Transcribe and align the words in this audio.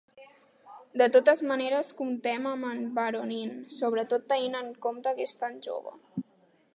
De 1.01 1.07
totes 1.15 1.43
maneres, 1.51 1.91
comptem 1.99 2.47
amb 2.53 2.69
en 2.71 2.81
Voronin, 2.97 3.53
sobretot 3.77 4.25
tenint 4.33 4.57
en 4.61 4.73
compte 4.87 5.17
que 5.21 5.29
és 5.31 5.37
tan 5.43 5.65
jove. 5.67 5.95